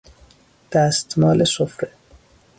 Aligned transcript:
دستمال 0.71 1.43
سفره 1.43 1.91